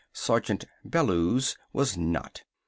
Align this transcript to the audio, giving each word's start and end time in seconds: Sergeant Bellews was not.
Sergeant 0.13 0.65
Bellews 0.83 1.55
was 1.73 1.95
not. 1.95 2.41